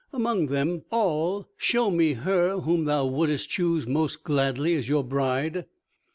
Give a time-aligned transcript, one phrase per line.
[0.11, 5.65] "Among them all show me her whom thou wouldst choose most gladly as your bride."